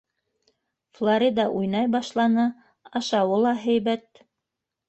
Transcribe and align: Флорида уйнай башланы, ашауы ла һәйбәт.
Флорида 0.99 1.45
уйнай 1.59 1.87
башланы, 1.97 2.47
ашауы 3.01 3.37
ла 3.47 3.55
һәйбәт. 3.67 4.27